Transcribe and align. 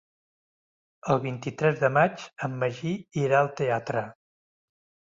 El 1.15 1.19
vint-i-tres 1.25 1.77
de 1.83 1.93
maig 1.99 2.25
en 2.49 2.57
Magí 2.65 2.97
irà 3.27 3.45
al 3.45 3.55
teatre. 3.63 4.07